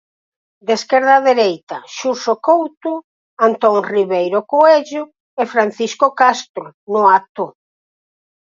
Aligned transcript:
De 0.67 0.73
esquerda 0.79 1.11
a 1.15 1.25
dereita, 1.29 1.77
Xurxo 1.97 2.33
Couto, 2.47 2.93
Antón 3.47 3.77
Riveiro 3.93 4.39
Coello 4.51 5.03
e 5.41 5.43
Francisco 5.53 6.07
Castro 6.21 6.65
no 6.93 7.01
acto. 7.19 7.45